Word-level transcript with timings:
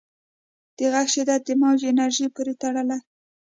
د 0.77 0.79
غږ 0.93 1.07
شدت 1.13 1.41
د 1.45 1.49
موج 1.61 1.81
انرژۍ 1.91 2.27
پورې 2.35 2.53
تړلی. 2.61 2.97